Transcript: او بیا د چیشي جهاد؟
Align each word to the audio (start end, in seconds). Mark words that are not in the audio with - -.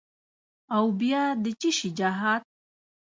او 0.75 0.85
بیا 0.99 1.23
د 1.43 1.45
چیشي 1.59 1.89
جهاد؟ 1.99 2.41